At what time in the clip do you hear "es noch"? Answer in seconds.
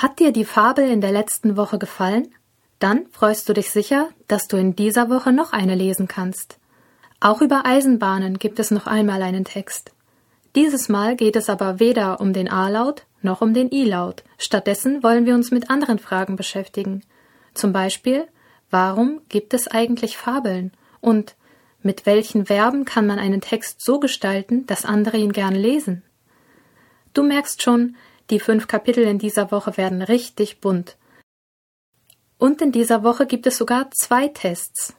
8.60-8.86